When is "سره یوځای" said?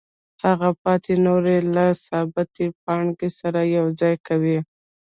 3.39-4.15